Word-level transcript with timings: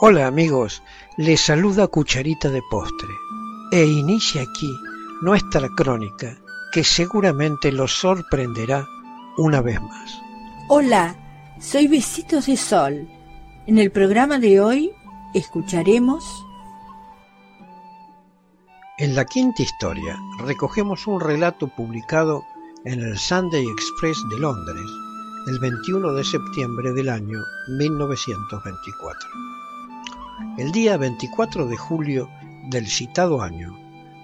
Hola 0.00 0.26
amigos, 0.26 0.82
les 1.16 1.40
saluda 1.40 1.86
Cucharita 1.86 2.48
de 2.48 2.62
Postre 2.70 3.14
e 3.70 3.84
inicia 3.84 4.42
aquí 4.42 4.70
nuestra 5.20 5.68
crónica 5.76 6.36
que 6.72 6.82
seguramente 6.82 7.70
los 7.70 7.92
sorprenderá 7.92 8.86
una 9.36 9.60
vez 9.60 9.80
más. 9.80 10.20
Hola, 10.68 11.14
soy 11.60 11.86
Besitos 11.86 12.46
de 12.46 12.56
Sol. 12.56 13.08
En 13.66 13.78
el 13.78 13.90
programa 13.92 14.38
de 14.38 14.60
hoy 14.60 14.92
escucharemos... 15.34 16.24
En 18.98 19.14
la 19.14 19.24
quinta 19.24 19.62
historia 19.62 20.18
recogemos 20.38 21.06
un 21.06 21.20
relato 21.20 21.68
publicado 21.68 22.42
en 22.84 23.00
el 23.00 23.18
Sunday 23.18 23.66
Express 23.66 24.18
de 24.30 24.38
Londres 24.38 24.90
el 25.46 25.58
21 25.58 26.12
de 26.12 26.22
septiembre 26.22 26.92
del 26.92 27.08
año 27.08 27.38
1924. 27.68 29.28
El 30.58 30.70
día 30.70 30.98
24 30.98 31.66
de 31.66 31.76
julio 31.78 32.28
del 32.70 32.86
citado 32.86 33.40
año 33.40 33.74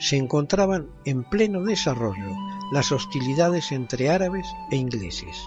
se 0.00 0.16
encontraban 0.16 0.88
en 1.04 1.22
pleno 1.22 1.62
desarrollo 1.62 2.34
las 2.72 2.90
hostilidades 2.90 3.70
entre 3.70 4.10
árabes 4.10 4.46
e 4.72 4.76
ingleses. 4.76 5.46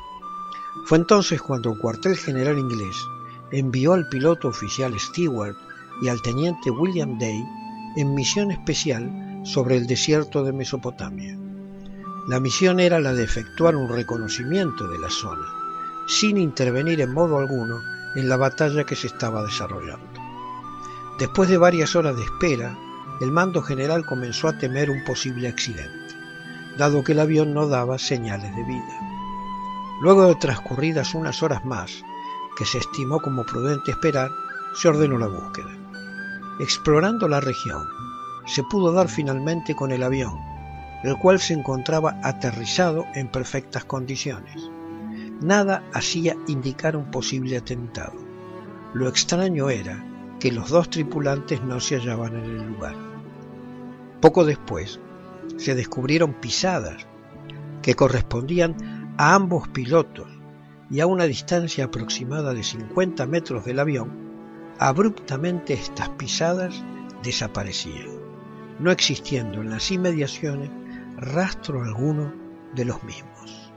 Fue 0.86 0.98
entonces 0.98 1.42
cuando 1.42 1.74
el 1.74 1.80
cuartel 1.80 2.16
general 2.16 2.58
inglés 2.58 2.96
envió 3.52 3.92
al 3.94 4.08
piloto 4.08 4.48
oficial 4.48 4.98
Stewart 4.98 5.56
y 6.02 6.08
al 6.08 6.22
teniente 6.22 6.72
William 6.72 7.20
Day 7.20 7.44
en 7.98 8.16
misión 8.16 8.52
especial 8.52 9.42
sobre 9.44 9.76
el 9.76 9.86
desierto 9.86 10.44
de 10.44 10.54
Mesopotamia. 10.54 11.38
La 12.28 12.42
misión 12.42 12.82
era 12.82 13.00
la 13.00 13.14
de 13.14 13.24
efectuar 13.24 13.78
un 13.78 13.88
reconocimiento 13.88 14.86
de 14.90 15.00
la 15.00 15.10
zona, 15.10 15.48
sin 16.08 16.38
intervenir 16.38 17.00
en 17.00 17.14
modo 17.14 17.38
alguno 17.38 17.80
en 18.16 18.28
la 18.28 18.36
batalla 18.36 18.84
que 18.84 18.98
se 18.98 19.08
estaba 19.08 19.44
desarrollando. 19.44 20.20
Después 21.18 21.50
de 21.50 21.58
varias 21.58 21.96
horas 21.96 22.18
de 22.18 22.24
espera, 22.24 22.78
el 23.22 23.32
mando 23.32 23.62
general 23.62 24.06
comenzó 24.06 24.50
a 24.50 24.58
temer 24.58 24.90
un 24.90 25.06
posible 25.06 25.48
accidente, 25.48 26.16
dado 26.78 27.02
que 27.02 27.14
el 27.14 27.22
avión 27.22 27.54
no 27.54 27.66
daba 27.70 27.98
señales 27.98 28.54
de 28.58 28.64
vida. 28.66 29.00
Luego 30.02 30.28
de 30.28 30.36
transcurridas 30.36 31.16
unas 31.16 31.42
horas 31.42 31.64
más, 31.64 32.04
que 32.58 32.66
se 32.66 32.80
estimó 32.80 33.22
como 33.22 33.46
prudente 33.46 33.92
esperar, 33.92 34.32
se 34.74 34.90
ordenó 34.90 35.18
la 35.18 35.28
búsqueda. 35.28 35.72
Explorando 36.60 37.30
la 37.30 37.40
región, 37.40 37.88
se 38.46 38.64
pudo 38.64 38.92
dar 38.92 39.08
finalmente 39.08 39.76
con 39.78 39.94
el 39.94 40.04
avión, 40.04 40.57
el 41.04 41.18
cual 41.18 41.40
se 41.40 41.54
encontraba 41.54 42.20
aterrizado 42.24 43.06
en 43.14 43.28
perfectas 43.28 43.86
condiciones. 43.86 44.70
Nada 45.42 45.84
hacía 45.94 46.36
indicar 46.48 46.96
un 46.96 47.12
posible 47.12 47.58
atentado. 47.58 48.16
Lo 48.94 49.08
extraño 49.08 49.70
era 49.70 50.04
que 50.40 50.52
los 50.52 50.70
dos 50.70 50.90
tripulantes 50.90 51.62
no 51.62 51.80
se 51.80 51.98
hallaban 51.98 52.36
en 52.36 52.46
el 52.46 52.68
lugar. 52.68 52.96
Poco 54.22 54.46
después, 54.46 55.00
se 55.58 55.76
descubrieron 55.76 56.34
pisadas 56.34 57.06
que 57.82 57.96
correspondían 57.96 59.16
a 59.18 59.36
ambos 59.36 59.68
pilotos 59.68 60.28
y 60.90 61.00
a 61.00 61.08
una 61.08 61.26
distancia 61.26 61.86
aproximada 61.86 62.54
de 62.54 62.64
50 62.64 63.26
metros 63.28 63.66
del 63.66 63.80
avión, 63.80 64.12
abruptamente 64.80 65.74
estas 65.74 66.10
pisadas 66.10 66.84
desaparecían, 67.24 68.10
no 68.80 68.92
existiendo 68.92 69.62
en 69.62 69.70
las 69.70 69.92
inmediaciones 69.92 70.70
rastro 71.18 71.82
alguno 71.82 72.32
de 72.76 72.86
los 72.86 73.04
mismos. 73.04 73.74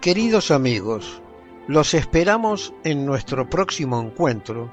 Queridos 0.00 0.50
amigos, 0.50 1.22
los 1.68 1.94
esperamos 1.94 2.74
en 2.82 3.06
nuestro 3.06 3.48
próximo 3.48 4.00
encuentro 4.00 4.72